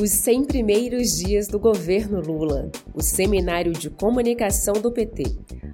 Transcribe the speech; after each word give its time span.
Os 0.00 0.10
100 0.10 0.44
primeiros 0.44 1.16
dias 1.16 1.48
do 1.48 1.58
governo 1.58 2.20
Lula, 2.20 2.70
o 2.94 3.02
seminário 3.02 3.72
de 3.72 3.90
comunicação 3.90 4.74
do 4.74 4.92
PT, 4.92 5.24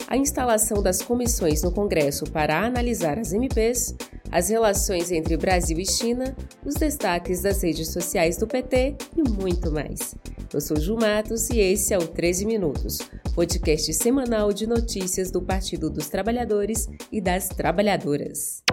a 0.09 0.17
instalação 0.17 0.83
das 0.83 1.03
comissões 1.03 1.63
no 1.63 1.71
Congresso 1.71 2.25
para 2.25 2.65
analisar 2.65 3.19
as 3.19 3.35
MPs, 3.35 3.95
as 4.33 4.49
relações 4.49 5.13
entre 5.13 5.37
Brasil 5.37 5.79
e 5.79 5.85
China, 5.85 6.35
os 6.65 6.73
destaques 6.73 7.43
das 7.43 7.63
redes 7.63 7.93
sociais 7.93 8.39
do 8.39 8.47
PT 8.47 8.97
e 9.15 9.29
muito 9.29 9.71
mais. 9.71 10.15
Eu 10.51 10.61
sou 10.63 10.81
Ju 10.81 10.97
Matos 10.97 11.51
e 11.51 11.59
esse 11.59 11.93
é 11.93 11.99
o 11.99 12.09
13 12.09 12.47
Minutos, 12.47 13.01
podcast 13.35 13.93
semanal 13.93 14.55
de 14.55 14.67
notícias 14.67 15.31
do 15.31 15.43
Partido 15.43 15.91
dos 15.91 16.09
Trabalhadores 16.09 16.89
e 17.13 17.21
das 17.21 17.51
Trabalhadoras. 17.51 18.65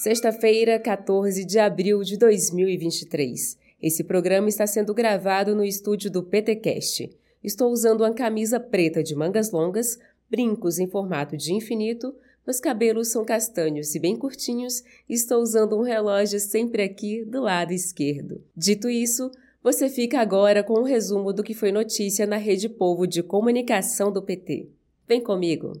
Sexta-feira, 0.00 0.78
14 0.78 1.44
de 1.44 1.58
abril 1.58 2.04
de 2.04 2.16
2023. 2.16 3.58
Esse 3.82 4.04
programa 4.04 4.48
está 4.48 4.64
sendo 4.64 4.94
gravado 4.94 5.56
no 5.56 5.64
estúdio 5.64 6.08
do 6.08 6.22
PTcast. 6.22 7.10
Estou 7.42 7.72
usando 7.72 8.02
uma 8.02 8.14
camisa 8.14 8.60
preta 8.60 9.02
de 9.02 9.16
mangas 9.16 9.50
longas, 9.50 9.98
brincos 10.30 10.78
em 10.78 10.86
formato 10.86 11.36
de 11.36 11.52
infinito, 11.52 12.14
meus 12.46 12.60
cabelos 12.60 13.08
são 13.08 13.24
castanhos 13.24 13.92
e 13.96 13.98
bem 13.98 14.16
curtinhos 14.16 14.84
e 15.08 15.14
estou 15.14 15.42
usando 15.42 15.76
um 15.76 15.82
relógio 15.82 16.38
sempre 16.38 16.84
aqui 16.84 17.24
do 17.24 17.40
lado 17.40 17.72
esquerdo. 17.72 18.40
Dito 18.56 18.88
isso, 18.88 19.32
você 19.60 19.88
fica 19.88 20.20
agora 20.20 20.62
com 20.62 20.78
um 20.78 20.84
resumo 20.84 21.32
do 21.32 21.42
que 21.42 21.54
foi 21.54 21.72
notícia 21.72 22.24
na 22.24 22.36
Rede 22.36 22.68
Povo 22.68 23.04
de 23.04 23.20
Comunicação 23.20 24.12
do 24.12 24.22
PT. 24.22 24.68
Vem 25.08 25.20
comigo! 25.20 25.72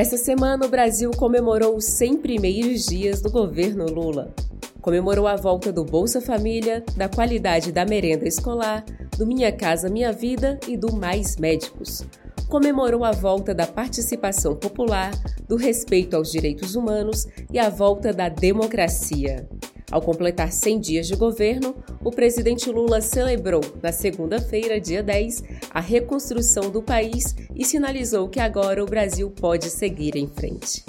Essa 0.00 0.16
semana, 0.16 0.64
o 0.64 0.68
Brasil 0.70 1.10
comemorou 1.10 1.76
os 1.76 1.84
100 1.84 2.22
primeiros 2.22 2.86
dias 2.86 3.20
do 3.20 3.30
governo 3.30 3.84
Lula. 3.84 4.34
Comemorou 4.80 5.28
a 5.28 5.36
volta 5.36 5.70
do 5.70 5.84
Bolsa 5.84 6.22
Família, 6.22 6.82
da 6.96 7.06
qualidade 7.06 7.70
da 7.70 7.84
merenda 7.84 8.26
escolar, 8.26 8.82
do 9.18 9.26
Minha 9.26 9.52
Casa 9.52 9.90
Minha 9.90 10.10
Vida 10.10 10.58
e 10.66 10.74
do 10.74 10.90
Mais 10.90 11.36
Médicos. 11.36 12.02
Comemorou 12.48 13.04
a 13.04 13.12
volta 13.12 13.54
da 13.54 13.66
participação 13.66 14.56
popular, 14.56 15.10
do 15.46 15.56
respeito 15.56 16.16
aos 16.16 16.32
direitos 16.32 16.74
humanos 16.74 17.26
e 17.52 17.58
a 17.58 17.68
volta 17.68 18.10
da 18.10 18.30
democracia. 18.30 19.46
Ao 19.90 20.00
completar 20.00 20.52
100 20.52 20.80
dias 20.80 21.06
de 21.08 21.16
governo, 21.16 21.74
o 22.02 22.12
presidente 22.12 22.70
Lula 22.70 23.00
celebrou, 23.00 23.60
na 23.82 23.90
segunda-feira, 23.90 24.80
dia 24.80 25.02
10, 25.02 25.42
a 25.70 25.80
reconstrução 25.80 26.70
do 26.70 26.80
país 26.80 27.34
e 27.56 27.64
sinalizou 27.64 28.28
que 28.28 28.38
agora 28.38 28.82
o 28.84 28.86
Brasil 28.86 29.28
pode 29.30 29.68
seguir 29.68 30.14
em 30.16 30.28
frente. 30.28 30.84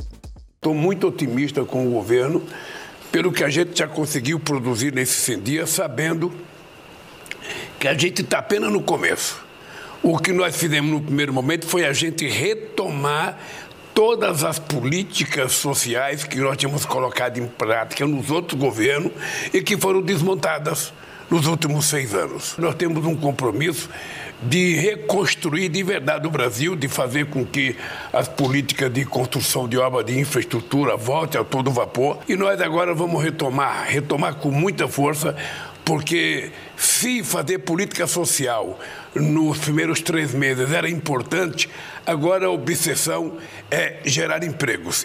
Estou 0.56 0.76
muito 0.76 1.08
otimista 1.08 1.66
com 1.66 1.88
o 1.88 1.92
governo, 1.92 2.44
pelo 3.12 3.32
que 3.32 3.44
a 3.44 3.50
gente 3.50 3.80
já 3.80 3.88
conseguiu 3.88 4.40
produzir 4.40 4.94
nesses 4.94 5.16
100 5.16 5.40
dias, 5.42 5.70
sabendo 5.72 6.32
que 7.80 7.88
a 7.88 7.96
gente 7.96 8.22
está 8.22 8.38
apenas 8.38 8.72
no 8.72 8.84
começo. 8.84 9.44
O 10.04 10.20
que 10.20 10.32
nós 10.32 10.56
fizemos 10.56 10.92
no 10.92 11.02
primeiro 11.02 11.34
momento 11.34 11.66
foi 11.66 11.86
a 11.86 11.94
gente 11.94 12.28
retomar 12.28 13.40
todas 13.94 14.44
as 14.44 14.60
políticas 14.60 15.54
sociais 15.54 16.24
que 16.24 16.38
nós 16.40 16.58
tínhamos 16.58 16.86
colocado 16.86 17.38
em 17.38 17.48
prática 17.48 18.06
nos 18.06 18.30
outros 18.30 18.60
governos 18.60 19.12
e 19.54 19.62
que 19.62 19.78
foram 19.78 20.02
desmontadas 20.02 20.94
nos 21.30 21.48
últimos 21.48 21.86
seis 21.86 22.14
anos. 22.14 22.56
Nós 22.58 22.76
temos 22.76 23.06
um 23.06 23.16
compromisso 23.16 23.90
de 24.42 24.76
reconstruir 24.76 25.70
de 25.70 25.84
verdade 25.84 26.28
o 26.28 26.32
Brasil, 26.32 26.76
de 26.76 26.88
fazer 26.88 27.28
com 27.28 27.46
que 27.46 27.76
as 28.12 28.28
políticas 28.28 28.92
de 28.92 29.06
construção 29.06 29.68
de 29.68 29.78
obra 29.78 30.04
de 30.04 30.20
infraestrutura 30.20 30.98
voltem 30.98 31.40
a 31.40 31.44
todo 31.44 31.72
vapor. 31.72 32.18
E 32.28 32.36
nós 32.36 32.60
agora 32.60 32.94
vamos 32.94 33.24
retomar, 33.24 33.86
retomar 33.88 34.36
com 34.36 34.52
muita 34.52 34.88
força 34.88 35.36
porque 35.84 36.52
se 36.78 37.24
fazer 37.24 37.60
política 37.60 38.08
social 38.08 38.80
nos 39.14 39.58
primeiros 39.60 40.02
três 40.02 40.34
meses 40.34 40.72
era 40.72 40.90
importante, 40.90 41.70
agora 42.06 42.46
a 42.46 42.52
obsessão 42.52 43.38
é 43.70 44.00
gerar 44.06 44.44
empregos. 44.44 45.04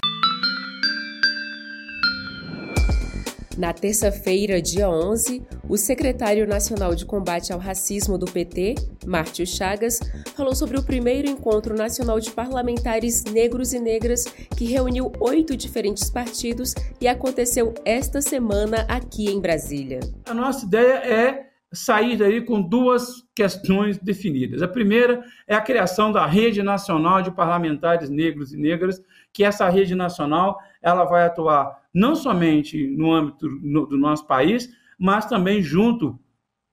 Na 3.56 3.72
terça-feira, 3.72 4.60
dia 4.60 4.86
11, 4.86 5.42
o 5.66 5.78
secretário 5.78 6.46
nacional 6.46 6.94
de 6.94 7.06
combate 7.06 7.54
ao 7.54 7.58
racismo 7.58 8.18
do 8.18 8.26
PT, 8.26 8.74
Márcio 9.06 9.46
Chagas, 9.46 9.98
falou 10.36 10.54
sobre 10.54 10.76
o 10.78 10.82
primeiro 10.82 11.26
encontro 11.26 11.74
nacional 11.74 12.20
de 12.20 12.30
parlamentares 12.30 13.24
negros 13.24 13.72
e 13.72 13.80
negras 13.80 14.24
que 14.58 14.66
reuniu 14.66 15.10
oito 15.20 15.56
diferentes 15.56 16.10
partidos 16.10 16.74
e 17.00 17.08
aconteceu 17.08 17.72
esta 17.82 18.20
semana 18.20 18.84
aqui 18.90 19.30
em 19.30 19.40
Brasília. 19.40 20.00
A 20.28 20.34
nossa 20.34 20.66
ideia 20.66 20.96
é 20.98 21.46
sair 21.72 22.16
daí 22.16 22.42
com 22.42 22.60
duas 22.60 23.06
questões 23.34 23.98
definidas. 23.98 24.62
A 24.62 24.68
primeira 24.68 25.22
é 25.48 25.54
a 25.54 25.60
criação 25.60 26.12
da 26.12 26.26
Rede 26.26 26.62
Nacional 26.62 27.22
de 27.22 27.30
Parlamentares 27.30 28.08
Negros 28.08 28.52
e 28.52 28.56
Negras, 28.56 29.00
que 29.32 29.44
essa 29.44 29.68
rede 29.68 29.94
nacional 29.94 30.58
ela 30.86 31.04
vai 31.04 31.26
atuar 31.26 31.82
não 31.92 32.14
somente 32.14 32.86
no 32.96 33.12
âmbito 33.12 33.48
do 33.48 33.98
nosso 33.98 34.24
país, 34.24 34.70
mas 34.96 35.26
também 35.26 35.60
junto 35.60 36.16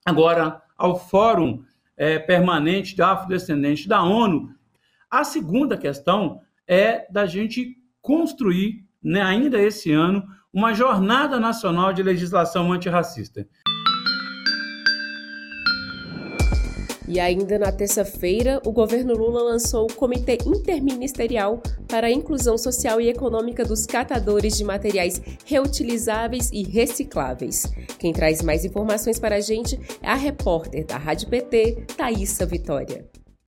agora 0.06 0.62
ao 0.78 0.96
Fórum 0.96 1.64
é, 1.96 2.20
Permanente 2.20 2.94
de 2.94 3.02
Afrodescendentes 3.02 3.86
da 3.86 4.04
ONU. 4.04 4.50
A 5.10 5.24
segunda 5.24 5.76
questão 5.76 6.40
é 6.66 7.10
da 7.10 7.26
gente 7.26 7.76
construir, 8.00 8.86
né, 9.02 9.20
ainda 9.20 9.60
esse 9.60 9.90
ano, 9.90 10.24
uma 10.52 10.72
jornada 10.72 11.40
nacional 11.40 11.92
de 11.92 12.02
legislação 12.02 12.72
antirracista. 12.72 13.48
E 17.06 17.20
ainda 17.20 17.58
na 17.58 17.70
terça-feira, 17.70 18.60
o 18.64 18.72
governo 18.72 19.14
Lula 19.14 19.42
lançou 19.42 19.84
o 19.84 19.92
Comitê 19.92 20.38
Interministerial 20.46 21.62
para 21.86 22.06
a 22.06 22.10
Inclusão 22.10 22.56
Social 22.56 23.00
e 23.00 23.08
Econômica 23.08 23.64
dos 23.64 23.84
Catadores 23.84 24.56
de 24.56 24.64
Materiais 24.64 25.20
Reutilizáveis 25.44 26.50
e 26.52 26.62
Recicláveis. 26.62 27.64
Quem 27.98 28.12
traz 28.12 28.42
mais 28.42 28.64
informações 28.64 29.18
para 29.18 29.36
a 29.36 29.40
gente 29.40 29.78
é 30.02 30.08
a 30.08 30.14
repórter 30.14 30.86
da 30.86 30.96
Rádio 30.96 31.28
PT, 31.28 31.84
Thaisa 31.96 32.46
Vitória. 32.46 33.06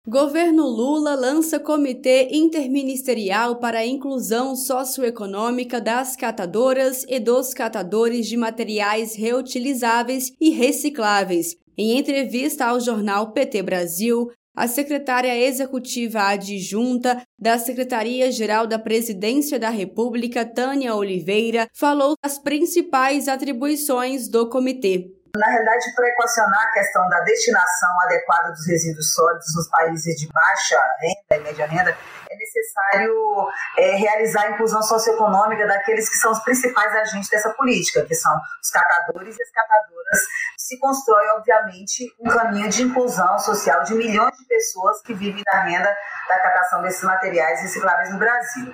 Governo 0.08 0.68
Lula 0.68 1.16
lança 1.16 1.58
Comitê 1.58 2.28
Interministerial 2.30 3.56
para 3.56 3.78
a 3.78 3.86
Inclusão 3.86 4.54
Socioeconômica 4.54 5.80
das 5.80 6.14
Catadoras 6.14 7.04
e 7.08 7.18
dos 7.18 7.52
Catadores 7.52 8.28
de 8.28 8.36
Materiais 8.36 9.16
Reutilizáveis 9.16 10.32
e 10.40 10.50
Recicláveis, 10.50 11.56
em 11.76 11.98
entrevista 11.98 12.66
ao 12.66 12.80
jornal 12.80 13.32
PT 13.32 13.62
Brasil, 13.62 14.30
a 14.56 14.66
secretária 14.66 15.36
executiva 15.36 16.22
adjunta 16.22 17.22
da 17.38 17.58
Secretaria-Geral 17.58 18.66
da 18.66 18.78
Presidência 18.78 19.58
da 19.58 19.68
República, 19.68 20.46
Tânia 20.46 20.94
Oliveira, 20.94 21.68
falou 21.74 22.16
das 22.24 22.38
principais 22.38 23.28
atribuições 23.28 24.28
do 24.28 24.48
comitê. 24.48 25.12
Na 25.36 25.46
realidade, 25.46 25.94
para 25.94 26.08
equacionar 26.08 26.62
a 26.62 26.72
questão 26.72 27.06
da 27.10 27.20
destinação 27.20 27.90
adequada 28.04 28.52
dos 28.52 28.66
resíduos 28.66 29.12
sólidos 29.12 29.46
nos 29.54 29.68
países 29.68 30.14
de 30.18 30.28
baixa 30.32 30.78
renda 31.00 31.42
e 31.42 31.44
média 31.44 31.66
renda, 31.66 31.98
é 32.28 32.36
necessário 32.36 33.46
é, 33.78 33.96
realizar 33.96 34.42
a 34.42 34.50
inclusão 34.50 34.82
socioeconômica 34.82 35.66
daqueles 35.66 36.08
que 36.08 36.16
são 36.16 36.32
os 36.32 36.40
principais 36.40 36.94
agentes 36.94 37.28
dessa 37.28 37.50
política, 37.50 38.04
que 38.04 38.14
são 38.14 38.32
os 38.62 38.70
catadores 38.70 39.36
e 39.36 39.42
as 39.42 39.50
catadoras. 39.50 40.18
Se 40.58 40.78
constrói, 40.78 41.26
obviamente, 41.36 42.12
um 42.20 42.28
caminho 42.28 42.68
de 42.68 42.82
inclusão 42.82 43.38
social 43.38 43.82
de 43.84 43.94
milhões 43.94 44.36
de 44.36 44.46
pessoas 44.46 45.00
que 45.02 45.14
vivem 45.14 45.42
da 45.44 45.62
renda 45.62 45.96
da 46.28 46.38
catação 46.40 46.82
desses 46.82 47.02
materiais 47.02 47.60
recicláveis 47.62 48.12
no 48.12 48.18
Brasil. 48.18 48.72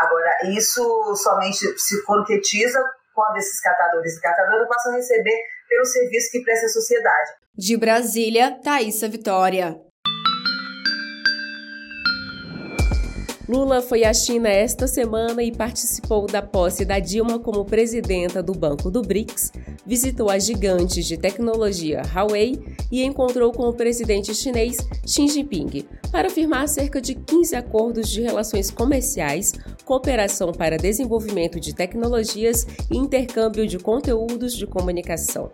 Agora, 0.00 0.30
isso 0.44 1.16
somente 1.16 1.78
se 1.78 2.02
concretiza 2.04 2.82
quando 3.14 3.36
esses 3.36 3.60
catadores 3.60 4.16
e 4.16 4.20
catadoras 4.20 4.68
passam 4.68 4.92
a 4.92 4.96
receber 4.96 5.38
pelo 5.68 5.84
serviço 5.84 6.30
que 6.30 6.42
presta 6.42 6.66
à 6.66 6.68
sociedade. 6.68 7.30
De 7.56 7.76
Brasília, 7.76 8.58
Thaisa 8.62 9.08
Vitória. 9.08 9.91
Lula 13.48 13.82
foi 13.82 14.04
à 14.04 14.14
China 14.14 14.48
esta 14.48 14.86
semana 14.86 15.42
e 15.42 15.50
participou 15.50 16.26
da 16.26 16.40
posse 16.40 16.84
da 16.84 17.00
Dilma 17.00 17.40
como 17.40 17.64
presidenta 17.64 18.40
do 18.42 18.52
Banco 18.52 18.88
do 18.90 19.02
BRICS, 19.02 19.52
visitou 19.86 20.30
as 20.30 20.46
gigantes 20.46 21.06
de 21.06 21.16
tecnologia 21.16 22.02
Huawei 22.14 22.62
e 22.90 23.02
encontrou 23.02 23.52
com 23.52 23.68
o 23.68 23.74
presidente 23.74 24.34
chinês 24.34 24.76
Xi 25.06 25.28
Jinping 25.28 25.86
para 26.10 26.30
firmar 26.30 26.68
cerca 26.68 27.00
de 27.00 27.14
15 27.14 27.56
acordos 27.56 28.08
de 28.10 28.20
relações 28.20 28.70
comerciais, 28.70 29.52
cooperação 29.84 30.52
para 30.52 30.76
desenvolvimento 30.76 31.58
de 31.58 31.74
tecnologias 31.74 32.66
e 32.90 32.96
intercâmbio 32.96 33.66
de 33.66 33.78
conteúdos 33.78 34.54
de 34.54 34.66
comunicação. 34.66 35.50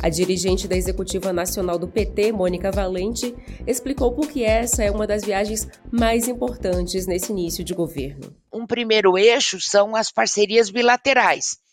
A 0.00 0.08
dirigente 0.08 0.68
da 0.68 0.76
Executiva 0.76 1.32
Nacional 1.32 1.78
do 1.78 1.88
PT, 1.88 2.30
Mônica 2.30 2.70
Valente, 2.70 3.34
explicou 3.66 4.12
por 4.12 4.28
que 4.28 4.44
essa 4.44 4.84
é 4.84 4.90
uma 4.90 5.06
das 5.06 5.24
viagens 5.24 5.66
mais 5.90 6.28
importantes 6.28 7.06
nesse 7.06 7.32
início 7.32 7.64
de 7.64 7.74
governo. 7.74 8.32
Um 8.52 8.66
primeiro 8.66 9.18
eixo 9.18 9.58
são 9.60 9.96
as 9.96 10.12
parcerias 10.12 10.70
bilaterais 10.70 11.65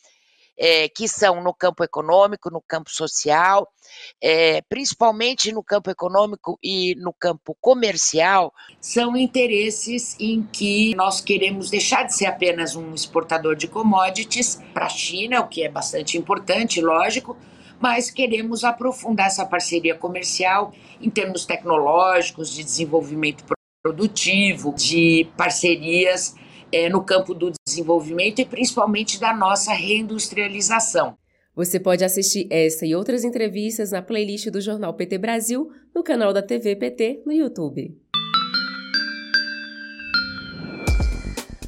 é, 0.58 0.88
que 0.88 1.08
são 1.08 1.42
no 1.42 1.54
campo 1.54 1.84
econômico, 1.84 2.50
no 2.50 2.62
campo 2.62 2.90
social, 2.90 3.68
é, 4.22 4.62
principalmente 4.70 5.52
no 5.52 5.64
campo 5.64 5.90
econômico 5.90 6.58
e 6.64 6.96
no 6.96 7.14
campo 7.14 7.56
comercial, 7.60 8.54
são 8.80 9.18
interesses 9.18 10.16
em 10.20 10.44
que 10.44 10.96
nós 10.96 11.22
queremos 11.22 11.70
deixar 11.70 12.04
de 12.04 12.16
ser 12.16 12.26
apenas 12.26 12.76
um 12.76 12.94
exportador 12.94 13.56
de 13.56 13.68
commodities 13.68 14.62
para 14.74 14.86
a 14.86 14.90
China, 14.90 15.42
o 15.42 15.48
que 15.48 15.64
é 15.64 15.70
bastante 15.70 16.18
importante, 16.18 16.82
lógico, 16.82 17.36
mas 17.80 18.10
queremos 18.10 18.64
aprofundar 18.64 19.28
essa 19.28 19.46
parceria 19.46 19.96
comercial 19.96 20.74
em 21.02 21.10
termos 21.10 21.46
tecnológicos, 21.46 22.54
de 22.54 22.64
desenvolvimento 22.64 23.44
produtivo, 23.84 24.74
de 24.74 25.28
parcerias 25.36 26.36
é, 26.74 26.90
no 26.90 27.04
campo 27.04 27.34
do 27.34 27.52
desenvolvimento 27.66 28.40
e 28.40 28.46
principalmente 28.46 29.20
da 29.20 29.34
nossa 29.34 29.72
reindustrialização. 29.74 31.18
Você 31.56 31.80
pode 31.80 32.04
assistir 32.04 32.48
essa 32.50 32.86
e 32.86 32.96
outras 32.96 33.24
entrevistas 33.24 33.92
na 33.92 34.02
playlist 34.02 34.50
do 34.50 34.60
Jornal 34.60 34.94
PT 34.96 35.20
Brasil 35.20 35.70
no 35.94 36.04
canal 36.04 36.34
da 36.34 36.42
TV 36.42 36.76
PT 36.76 37.22
no 37.26 37.32
YouTube. 37.32 37.96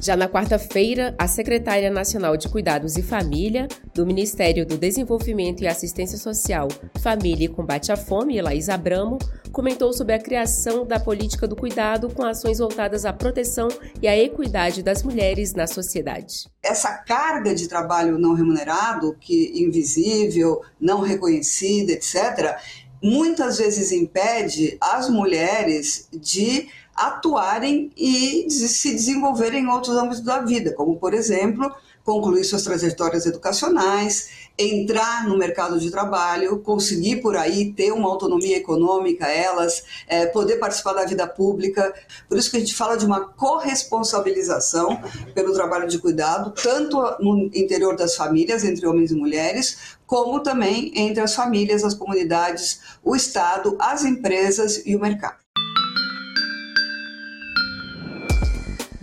Já 0.00 0.16
na 0.16 0.28
quarta-feira, 0.28 1.14
a 1.18 1.26
secretária 1.26 1.90
nacional 1.90 2.36
de 2.36 2.48
Cuidados 2.48 2.96
e 2.96 3.02
Família 3.02 3.66
do 3.94 4.06
Ministério 4.06 4.66
do 4.66 4.76
Desenvolvimento 4.76 5.62
e 5.62 5.66
Assistência 5.66 6.18
Social, 6.18 6.68
Família 7.02 7.46
e 7.46 7.48
Combate 7.48 7.90
à 7.90 7.96
Fome, 7.96 8.40
Laís 8.40 8.68
Abramo, 8.68 9.18
comentou 9.50 9.92
sobre 9.92 10.14
a 10.14 10.18
criação 10.18 10.86
da 10.86 11.00
política 11.00 11.48
do 11.48 11.56
cuidado 11.56 12.10
com 12.10 12.24
ações 12.24 12.58
voltadas 12.58 13.04
à 13.06 13.12
proteção 13.12 13.68
e 14.00 14.06
à 14.06 14.16
equidade 14.16 14.82
das 14.82 15.02
mulheres 15.02 15.54
na 15.54 15.66
sociedade. 15.66 16.46
Essa 16.62 16.92
carga 16.98 17.54
de 17.54 17.66
trabalho 17.66 18.18
não 18.18 18.34
remunerado, 18.34 19.16
que 19.18 19.52
invisível, 19.54 20.60
não 20.78 21.00
reconhecida, 21.00 21.92
etc., 21.92 22.56
muitas 23.02 23.58
vezes 23.58 23.92
impede 23.92 24.76
as 24.80 25.08
mulheres 25.08 26.08
de 26.12 26.68
atuarem 26.96 27.90
e 27.96 28.50
se 28.50 28.92
desenvolverem 28.92 29.64
em 29.64 29.68
outros 29.68 29.96
âmbitos 29.96 30.20
da 30.20 30.40
vida, 30.40 30.72
como, 30.72 30.96
por 30.96 31.12
exemplo, 31.12 31.70
concluir 32.06 32.44
suas 32.44 32.62
trajetórias 32.62 33.26
educacionais, 33.26 34.28
entrar 34.56 35.28
no 35.28 35.36
mercado 35.36 35.78
de 35.78 35.90
trabalho, 35.90 36.60
conseguir 36.60 37.16
por 37.16 37.36
aí 37.36 37.72
ter 37.72 37.92
uma 37.92 38.08
autonomia 38.08 38.56
econômica, 38.56 39.26
elas, 39.26 39.82
é, 40.06 40.24
poder 40.26 40.56
participar 40.56 40.92
da 40.92 41.04
vida 41.04 41.26
pública. 41.26 41.92
Por 42.28 42.38
isso 42.38 42.50
que 42.50 42.56
a 42.56 42.60
gente 42.60 42.74
fala 42.74 42.96
de 42.96 43.04
uma 43.04 43.28
corresponsabilização 43.28 45.02
pelo 45.34 45.52
trabalho 45.52 45.88
de 45.88 45.98
cuidado, 45.98 46.52
tanto 46.52 46.96
no 47.20 47.50
interior 47.52 47.96
das 47.96 48.14
famílias, 48.14 48.64
entre 48.64 48.86
homens 48.86 49.10
e 49.10 49.14
mulheres, 49.14 49.98
como 50.06 50.40
também 50.40 50.92
entre 50.94 51.20
as 51.20 51.34
famílias, 51.34 51.82
as 51.82 51.92
comunidades, 51.92 52.80
o 53.02 53.16
Estado, 53.16 53.76
as 53.80 54.04
empresas 54.04 54.80
e 54.86 54.94
o 54.94 55.00
mercado. 55.00 55.45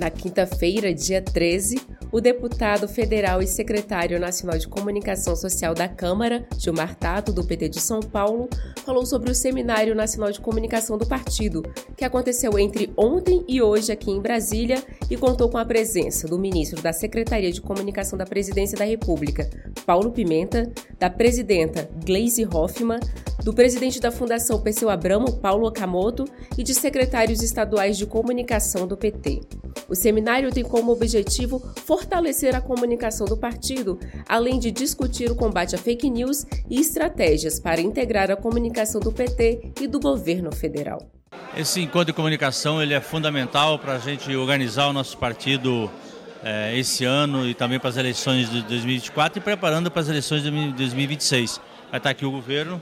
Na 0.03 0.09
quinta-feira, 0.09 0.93
dia 0.93 1.21
13, 1.21 1.79
o 2.13 2.21
deputado 2.21 2.87
federal 2.87 3.41
e 3.41 3.47
secretário 3.47 4.19
nacional 4.19 4.55
de 4.59 4.67
comunicação 4.67 5.35
social 5.35 5.73
da 5.73 5.89
Câmara, 5.89 6.47
Gilmar 6.59 6.95
Tato, 6.95 7.33
do 7.33 7.43
PT 7.43 7.69
de 7.69 7.79
São 7.79 8.01
Paulo, 8.01 8.47
falou 8.85 9.03
sobre 9.03 9.31
o 9.31 9.35
Seminário 9.35 9.95
Nacional 9.95 10.31
de 10.31 10.39
Comunicação 10.39 10.95
do 10.95 11.07
partido, 11.07 11.63
que 11.97 12.05
aconteceu 12.05 12.59
entre 12.59 12.93
ontem 12.95 13.43
e 13.47 13.63
hoje 13.63 13.91
aqui 13.91 14.11
em 14.11 14.21
Brasília 14.21 14.83
e 15.09 15.17
contou 15.17 15.49
com 15.49 15.57
a 15.57 15.65
presença 15.65 16.27
do 16.27 16.37
ministro 16.37 16.83
da 16.83 16.93
Secretaria 16.93 17.51
de 17.51 17.59
Comunicação 17.59 18.15
da 18.15 18.27
Presidência 18.27 18.77
da 18.77 18.85
República, 18.85 19.49
Paulo 19.83 20.11
Pimenta, 20.11 20.71
da 20.99 21.09
presidenta 21.09 21.89
Gleisi 22.05 22.45
Hoffmann, 22.45 22.99
do 23.43 23.55
presidente 23.55 23.99
da 23.99 24.11
Fundação 24.11 24.61
Perseu 24.61 24.89
Abramo, 24.89 25.37
Paulo 25.37 25.67
Okamoto, 25.67 26.25
e 26.55 26.63
de 26.63 26.75
secretários 26.75 27.41
estaduais 27.41 27.97
de 27.97 28.05
comunicação 28.05 28.87
do 28.87 28.95
PT. 28.95 29.41
O 29.89 29.95
seminário 29.95 30.51
tem 30.51 30.63
como 30.63 30.91
objetivo 30.91 31.59
fortalecer 31.85 32.02
a 32.55 32.61
comunicação 32.61 33.25
do 33.25 33.37
partido, 33.37 33.99
além 34.27 34.59
de 34.59 34.71
discutir 34.71 35.31
o 35.31 35.35
combate 35.35 35.75
à 35.75 35.77
fake 35.77 36.09
news 36.09 36.45
e 36.69 36.79
estratégias 36.79 37.59
para 37.59 37.81
integrar 37.81 38.29
a 38.31 38.35
comunicação 38.35 39.01
do 39.01 39.11
PT 39.11 39.73
e 39.81 39.87
do 39.87 39.99
governo 39.99 40.51
federal. 40.51 40.99
Esse 41.55 41.81
encontro 41.81 42.07
de 42.07 42.13
comunicação 42.13 42.81
ele 42.81 42.93
é 42.93 43.01
fundamental 43.01 43.77
para 43.77 43.93
a 43.93 43.99
gente 43.99 44.35
organizar 44.35 44.87
o 44.87 44.93
nosso 44.93 45.17
partido 45.17 45.89
é, 46.43 46.77
esse 46.77 47.05
ano 47.05 47.47
e 47.47 47.53
também 47.53 47.79
para 47.79 47.89
as 47.89 47.97
eleições 47.97 48.49
de 48.49 48.61
2024 48.63 49.39
e 49.39 49.41
preparando 49.41 49.89
para 49.89 50.01
as 50.01 50.09
eleições 50.09 50.43
de 50.43 50.51
2026. 50.51 51.61
Vai 51.89 51.99
estar 51.99 52.09
aqui 52.09 52.25
o 52.25 52.31
governo, 52.31 52.81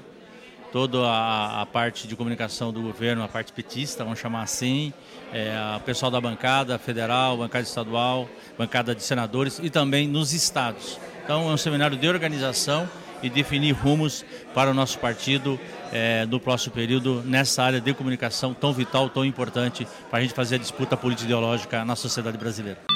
toda 0.72 1.00
a, 1.00 1.62
a, 1.62 1.66
parte 1.66 2.08
de 2.08 2.16
comunicação 2.16 2.72
do 2.72 2.82
governo, 2.82 3.24
a 3.24 3.28
parte 3.28 3.52
petista, 3.52 4.04
vamos 4.04 4.20
chamar 4.20 4.44
assim, 4.44 4.94
é, 5.34 5.54
o 5.78 5.82
pessoal 5.82 6.10
da 6.12 6.20
bancada 6.22 6.78
federal, 6.80 7.38
bancada 7.38 7.64
estadual, 7.64 8.30
bancada 8.58 8.96
de 8.96 9.04
senadores 9.04 9.60
e 9.62 9.70
também 9.70 10.08
nos 10.08 10.34
estados. 10.34 11.00
Então 11.24 11.50
é 11.50 11.54
um 11.54 11.58
seminário 11.58 11.98
de 11.98 12.08
organização 12.08 12.90
e 13.22 13.30
definir 13.30 13.74
rumos 13.74 14.26
para 14.54 14.72
o 14.72 14.74
nosso 14.74 14.98
partido 15.00 15.60
é, 15.92 16.26
no 16.26 16.40
próximo 16.40 16.74
período 16.74 17.22
nessa 17.26 17.64
área 17.64 17.80
de 17.80 17.94
comunicação 17.94 18.54
tão 18.54 18.74
vital, 18.74 19.10
tão 19.10 19.24
importante 19.24 19.88
para 20.10 20.20
a 20.20 20.22
gente 20.22 20.34
fazer 20.34 20.56
a 20.56 20.60
disputa 20.60 20.98
político-ideológica 20.98 21.86
na 21.86 21.96
sociedade 21.96 22.38
brasileira. 22.38 22.91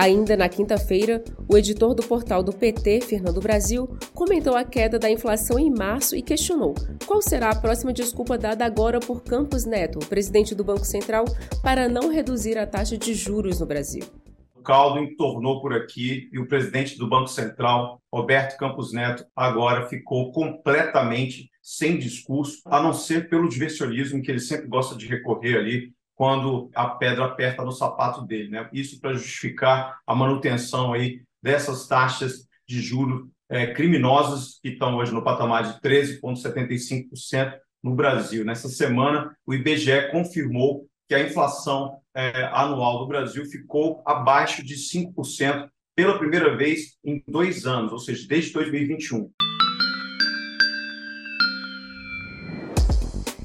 Ainda 0.00 0.34
na 0.34 0.48
quinta-feira, 0.48 1.22
o 1.46 1.58
editor 1.58 1.94
do 1.94 2.02
portal 2.02 2.42
do 2.42 2.54
PT, 2.54 3.02
Fernando 3.02 3.38
Brasil, 3.38 3.86
comentou 4.14 4.56
a 4.56 4.64
queda 4.64 4.98
da 4.98 5.10
inflação 5.10 5.58
em 5.58 5.70
março 5.70 6.16
e 6.16 6.22
questionou 6.22 6.74
qual 7.06 7.20
será 7.20 7.50
a 7.50 7.60
próxima 7.60 7.92
desculpa 7.92 8.38
dada 8.38 8.64
agora 8.64 8.98
por 8.98 9.22
Campos 9.22 9.66
Neto, 9.66 9.98
presidente 9.98 10.54
do 10.54 10.64
Banco 10.64 10.86
Central, 10.86 11.26
para 11.62 11.86
não 11.86 12.08
reduzir 12.10 12.56
a 12.56 12.66
taxa 12.66 12.96
de 12.96 13.12
juros 13.12 13.60
no 13.60 13.66
Brasil. 13.66 14.02
O 14.54 14.62
caldo 14.62 15.00
entornou 15.00 15.60
por 15.60 15.74
aqui 15.74 16.30
e 16.32 16.38
o 16.38 16.48
presidente 16.48 16.96
do 16.96 17.06
Banco 17.06 17.28
Central, 17.28 18.00
Roberto 18.10 18.56
Campos 18.56 18.94
Neto, 18.94 19.26
agora 19.36 19.86
ficou 19.86 20.32
completamente 20.32 21.50
sem 21.62 21.98
discurso, 21.98 22.62
a 22.64 22.82
não 22.82 22.94
ser 22.94 23.28
pelo 23.28 23.50
diversionismo 23.50 24.22
que 24.22 24.30
ele 24.30 24.40
sempre 24.40 24.66
gosta 24.66 24.96
de 24.96 25.06
recorrer 25.06 25.58
ali 25.58 25.92
quando 26.20 26.70
a 26.74 26.86
pedra 26.86 27.24
aperta 27.24 27.64
no 27.64 27.72
sapato 27.72 28.26
dele. 28.26 28.50
Né? 28.50 28.68
Isso 28.74 29.00
para 29.00 29.14
justificar 29.14 30.00
a 30.06 30.14
manutenção 30.14 30.92
aí 30.92 31.22
dessas 31.42 31.88
taxas 31.88 32.46
de 32.68 32.82
juros 32.82 33.26
é, 33.48 33.72
criminosas 33.72 34.60
que 34.62 34.68
estão 34.68 34.96
hoje 34.96 35.14
no 35.14 35.24
patamar 35.24 35.62
de 35.62 35.80
13,75% 35.80 37.54
no 37.82 37.94
Brasil. 37.94 38.44
Nessa 38.44 38.68
semana, 38.68 39.34
o 39.46 39.54
IBGE 39.54 40.10
confirmou 40.12 40.86
que 41.08 41.14
a 41.14 41.22
inflação 41.22 42.02
é, 42.14 42.44
anual 42.52 42.98
do 42.98 43.08
Brasil 43.08 43.46
ficou 43.46 44.02
abaixo 44.04 44.62
de 44.62 44.74
5% 44.74 45.70
pela 45.96 46.18
primeira 46.18 46.54
vez 46.54 46.98
em 47.02 47.24
dois 47.26 47.64
anos, 47.64 47.92
ou 47.92 47.98
seja, 47.98 48.28
desde 48.28 48.52
2021. 48.52 49.30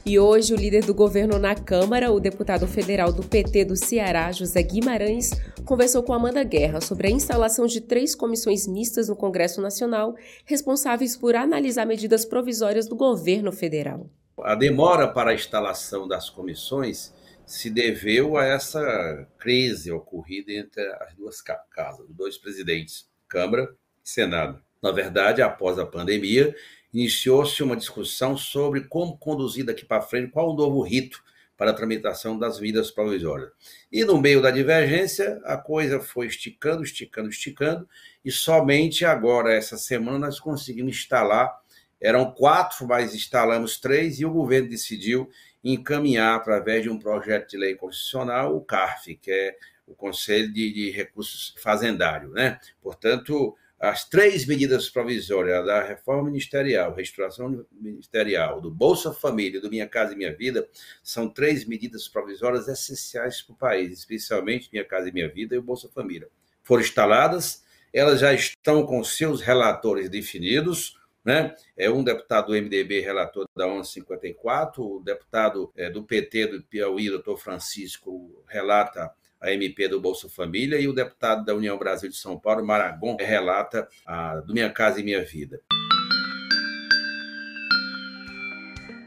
E 0.07 0.19
hoje, 0.19 0.53
o 0.53 0.55
líder 0.55 0.85
do 0.85 0.93
governo 0.93 1.39
na 1.39 1.55
Câmara, 1.55 2.11
o 2.11 2.19
deputado 2.19 2.67
federal 2.67 3.11
do 3.11 3.23
PT 3.23 3.65
do 3.65 3.75
Ceará, 3.75 4.31
José 4.31 4.61
Guimarães, 4.61 5.31
conversou 5.65 6.03
com 6.03 6.13
Amanda 6.13 6.43
Guerra 6.43 6.79
sobre 6.79 7.07
a 7.07 7.09
instalação 7.09 7.65
de 7.65 7.81
três 7.81 8.13
comissões 8.13 8.67
mistas 8.67 9.09
no 9.09 9.15
Congresso 9.15 9.59
Nacional, 9.63 10.15
responsáveis 10.45 11.17
por 11.17 11.35
analisar 11.35 11.87
medidas 11.87 12.23
provisórias 12.23 12.87
do 12.87 12.95
governo 12.95 13.51
federal. 13.51 14.07
A 14.43 14.53
demora 14.53 15.07
para 15.07 15.31
a 15.31 15.33
instalação 15.33 16.07
das 16.07 16.29
comissões 16.29 17.11
se 17.43 17.71
deveu 17.71 18.37
a 18.37 18.45
essa 18.45 19.27
crise 19.39 19.91
ocorrida 19.91 20.51
entre 20.51 20.83
as 21.01 21.15
duas 21.15 21.41
casas, 21.41 22.07
os 22.07 22.15
dois 22.15 22.37
presidentes, 22.37 23.09
Câmara 23.27 23.75
e 24.03 24.07
Senado. 24.07 24.64
Na 24.85 24.91
verdade, 24.91 25.41
após 25.41 25.79
a 25.79 25.85
pandemia, 25.85 26.55
iniciou-se 26.93 27.63
uma 27.63 27.75
discussão 27.75 28.37
sobre 28.37 28.81
como 28.81 29.17
conduzir 29.17 29.65
daqui 29.65 29.83
para 29.83 29.99
frente, 29.99 30.29
qual 30.29 30.51
o 30.51 30.55
novo 30.55 30.79
rito 30.83 31.23
para 31.57 31.71
a 31.71 31.73
tramitação 31.73 32.37
das 32.37 32.59
vidas 32.59 32.91
provisórias. 32.91 33.49
E 33.91 34.05
no 34.05 34.21
meio 34.21 34.43
da 34.43 34.51
divergência, 34.51 35.41
a 35.43 35.57
coisa 35.57 35.99
foi 35.99 36.27
esticando, 36.27 36.83
esticando, 36.83 37.29
esticando, 37.29 37.89
e 38.23 38.29
somente 38.29 39.03
agora, 39.03 39.55
essa 39.55 39.75
semana, 39.75 40.19
nós 40.19 40.39
conseguimos 40.39 40.95
instalar 40.95 41.51
Eram 41.99 42.29
quatro, 42.29 42.85
mas 42.85 43.15
instalamos 43.15 43.79
três 43.79 44.19
e 44.19 44.25
o 44.25 44.31
governo 44.31 44.69
decidiu 44.69 45.27
encaminhar, 45.63 46.35
através 46.35 46.83
de 46.83 46.91
um 46.91 46.99
projeto 46.99 47.49
de 47.49 47.57
lei 47.57 47.73
constitucional, 47.73 48.55
o 48.55 48.61
CARF, 48.61 49.15
que 49.15 49.31
é 49.31 49.55
o 49.87 49.95
Conselho 49.95 50.53
de, 50.53 50.71
de 50.71 50.91
Recursos 50.91 51.55
Fazendários. 51.57 52.31
Né? 52.33 52.59
Portanto, 52.83 53.57
as 53.89 54.07
três 54.07 54.45
medidas 54.45 54.89
provisórias 54.89 55.65
da 55.65 55.83
reforma 55.83 56.23
ministerial, 56.23 56.93
reestruturação 56.93 57.65
ministerial, 57.71 58.59
do 58.59 58.71
Bolsa 58.71 59.13
Família, 59.13 59.61
do 59.61 59.69
Minha 59.69 59.87
Casa 59.87 60.13
e 60.13 60.15
Minha 60.15 60.35
Vida, 60.35 60.67
são 61.03 61.29
três 61.29 61.65
medidas 61.65 62.07
provisórias 62.07 62.67
essenciais 62.67 63.41
para 63.41 63.53
o 63.53 63.57
país, 63.57 63.91
especialmente 63.91 64.69
Minha 64.71 64.85
Casa 64.85 65.09
e 65.09 65.11
Minha 65.11 65.29
Vida 65.29 65.55
e 65.55 65.59
o 65.59 65.63
Bolsa 65.63 65.87
Família. 65.89 66.27
Foram 66.63 66.81
instaladas, 66.81 67.63
elas 67.93 68.19
já 68.19 68.33
estão 68.33 68.85
com 68.85 69.03
seus 69.03 69.41
relatores 69.41 70.09
definidos, 70.09 70.97
né? 71.23 71.55
É 71.77 71.89
um 71.89 72.03
deputado 72.03 72.47
do 72.47 72.53
MDB 72.53 73.01
relator 73.01 73.47
da 73.55 73.65
1154, 73.65 74.83
o 74.83 74.99
deputado 74.99 75.71
é, 75.75 75.89
do 75.89 76.03
PT 76.03 76.47
do 76.47 76.63
Piauí, 76.63 77.09
doutor 77.09 77.37
Francisco, 77.37 78.43
relata 78.47 79.11
a 79.45 79.53
MP 79.53 79.87
do 79.87 80.01
Bolsa 80.01 80.27
Família, 80.27 80.79
e 80.79 80.87
o 80.87 80.93
deputado 80.93 81.45
da 81.45 81.53
União 81.53 81.77
Brasil 81.77 82.09
de 82.09 82.15
São 82.15 82.37
Paulo, 82.37 82.65
Maragon, 82.65 83.15
relata 83.19 83.87
a 84.05 84.37
do 84.37 84.53
Minha 84.53 84.69
Casa 84.69 84.99
e 84.99 85.03
Minha 85.03 85.23
Vida. 85.23 85.61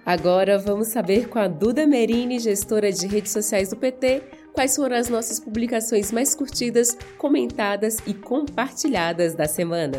Agora 0.06 0.58
vamos 0.58 0.88
saber 0.88 1.28
com 1.28 1.38
a 1.38 1.48
Duda 1.48 1.86
Merini, 1.86 2.38
gestora 2.38 2.90
de 2.90 3.06
redes 3.06 3.30
sociais 3.30 3.68
do 3.68 3.76
PT, 3.76 4.22
quais 4.54 4.74
foram 4.74 4.96
as 4.96 5.08
nossas 5.08 5.38
publicações 5.38 6.10
mais 6.10 6.34
curtidas, 6.34 6.96
comentadas 7.18 7.98
e 8.06 8.14
compartilhadas 8.14 9.34
da 9.34 9.46
semana. 9.46 9.98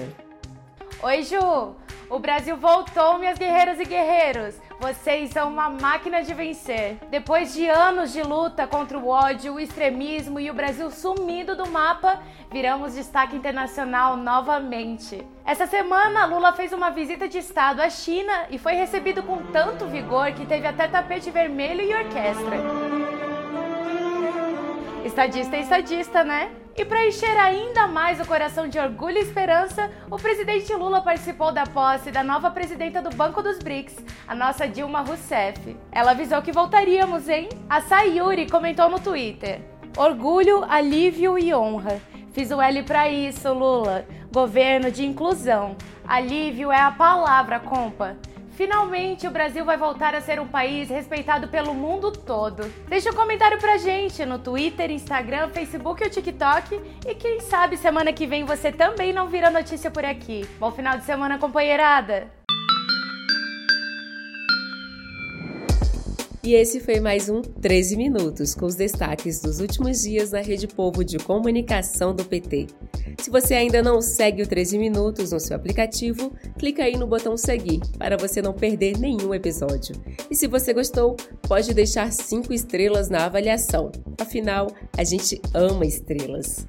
Oi, 1.03 1.21
Ju! 1.21 1.75
O 2.09 2.17
Brasil 2.17 2.57
voltou, 2.57 3.19
minhas 3.19 3.37
guerreiras 3.37 3.79
e 3.79 3.85
guerreiros! 3.85 4.55
Vocês 4.79 5.29
são 5.29 5.47
uma 5.47 5.69
máquina 5.69 6.23
de 6.23 6.33
vencer. 6.33 6.97
Depois 7.11 7.53
de 7.53 7.69
anos 7.69 8.11
de 8.11 8.23
luta 8.23 8.65
contra 8.65 8.97
o 8.97 9.07
ódio, 9.07 9.53
o 9.53 9.59
extremismo 9.59 10.39
e 10.39 10.49
o 10.49 10.53
Brasil 10.53 10.89
sumido 10.89 11.55
do 11.55 11.69
mapa, 11.69 12.19
viramos 12.49 12.95
destaque 12.95 13.35
internacional 13.35 14.17
novamente. 14.17 15.23
Essa 15.45 15.67
semana, 15.67 16.25
Lula 16.25 16.51
fez 16.53 16.73
uma 16.73 16.89
visita 16.89 17.27
de 17.27 17.37
Estado 17.37 17.79
à 17.79 17.89
China 17.91 18.47
e 18.49 18.57
foi 18.57 18.73
recebido 18.73 19.21
com 19.21 19.43
tanto 19.51 19.85
vigor 19.85 20.31
que 20.31 20.47
teve 20.47 20.65
até 20.65 20.87
tapete 20.87 21.29
vermelho 21.29 21.81
e 21.81 21.93
orquestra. 21.93 22.57
Estadista 25.05 25.55
é 25.57 25.61
estadista, 25.61 26.23
né? 26.23 26.49
E 26.79 26.85
para 26.85 27.05
encher 27.05 27.37
ainda 27.37 27.87
mais 27.87 28.21
o 28.21 28.25
coração 28.25 28.65
de 28.65 28.79
orgulho 28.79 29.17
e 29.17 29.21
esperança, 29.21 29.91
o 30.09 30.15
presidente 30.15 30.73
Lula 30.73 31.01
participou 31.01 31.51
da 31.51 31.65
posse 31.65 32.09
da 32.09 32.23
nova 32.23 32.49
presidenta 32.51 33.01
do 33.01 33.09
Banco 33.09 33.43
dos 33.43 33.59
BRICS, 33.59 33.97
a 34.25 34.33
nossa 34.33 34.65
Dilma 34.65 35.01
Rousseff. 35.01 35.75
Ela 35.91 36.11
avisou 36.11 36.41
que 36.41 36.53
voltaríamos, 36.53 37.27
hein? 37.27 37.49
A 37.69 37.81
Sayuri 37.81 38.49
comentou 38.49 38.89
no 38.89 38.97
Twitter: 38.97 39.59
Orgulho, 39.97 40.63
alívio 40.69 41.37
e 41.37 41.53
honra. 41.53 41.99
Fiz 42.31 42.49
o 42.49 42.61
L 42.61 42.81
para 42.83 43.09
isso, 43.09 43.51
Lula. 43.51 44.05
Governo 44.31 44.89
de 44.89 45.05
inclusão. 45.05 45.75
Alívio 46.07 46.71
é 46.71 46.79
a 46.79 46.91
palavra, 46.91 47.59
compa. 47.59 48.15
Finalmente 48.59 49.25
o 49.25 49.31
Brasil 49.31 49.63
vai 49.63 49.77
voltar 49.77 50.13
a 50.13 50.19
ser 50.19 50.37
um 50.37 50.45
país 50.45 50.89
respeitado 50.89 51.47
pelo 51.47 51.73
mundo 51.73 52.11
todo. 52.11 52.69
Deixa 52.89 53.09
um 53.09 53.15
comentário 53.15 53.57
pra 53.57 53.77
gente 53.77 54.25
no 54.25 54.37
Twitter, 54.37 54.91
Instagram, 54.91 55.47
Facebook 55.47 56.03
ou 56.03 56.09
TikTok 56.09 56.77
e 57.07 57.15
quem 57.15 57.39
sabe 57.39 57.77
semana 57.77 58.11
que 58.11 58.27
vem 58.27 58.43
você 58.43 58.69
também 58.69 59.13
não 59.13 59.29
vira 59.29 59.49
notícia 59.49 59.89
por 59.89 60.03
aqui. 60.03 60.45
Bom 60.59 60.71
final 60.71 60.97
de 60.97 61.05
semana, 61.05 61.37
companheirada! 61.37 62.38
E 66.41 66.53
esse 66.53 66.79
foi 66.79 67.01
mais 67.01 67.27
um 67.27 67.41
13 67.41 67.97
Minutos, 67.97 68.55
com 68.55 68.65
os 68.65 68.75
destaques 68.75 69.41
dos 69.41 69.59
últimos 69.59 70.01
dias 70.03 70.31
na 70.31 70.39
Rede 70.39 70.67
Povo 70.67 71.03
de 71.03 71.17
Comunicação 71.17 72.15
do 72.15 72.23
PT. 72.23 72.67
Se 73.19 73.29
você 73.29 73.55
ainda 73.55 73.83
não 73.83 74.01
segue 74.01 74.41
o 74.41 74.47
13 74.47 74.77
Minutos 74.77 75.33
no 75.33 75.39
seu 75.39 75.53
aplicativo, 75.57 76.31
clica 76.57 76.83
aí 76.83 76.95
no 76.95 77.05
botão 77.05 77.35
seguir 77.35 77.81
para 77.97 78.15
você 78.15 78.41
não 78.41 78.53
perder 78.53 78.97
nenhum 78.97 79.33
episódio. 79.33 79.93
E 80.31 80.35
se 80.35 80.47
você 80.47 80.73
gostou, 80.73 81.17
pode 81.41 81.73
deixar 81.73 82.09
5 82.09 82.53
estrelas 82.53 83.09
na 83.09 83.25
avaliação. 83.25 83.91
Afinal, 84.17 84.67
a 84.97 85.03
gente 85.03 85.41
ama 85.53 85.85
estrelas. 85.85 86.65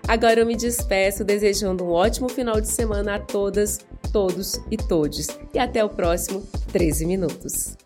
Agora 0.07 0.39
eu 0.39 0.45
me 0.45 0.55
despeço 0.55 1.23
desejando 1.23 1.83
um 1.83 1.91
ótimo 1.91 2.29
final 2.29 2.59
de 2.59 2.67
semana 2.67 3.15
a 3.15 3.19
todas, 3.19 3.79
todos 4.11 4.59
e 4.71 4.77
todes. 4.77 5.27
E 5.53 5.59
até 5.59 5.83
o 5.83 5.89
próximo 5.89 6.41
13 6.71 7.05
minutos. 7.05 7.77